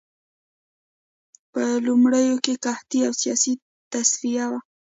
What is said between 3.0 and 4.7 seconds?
او سیاسي تصفیه وه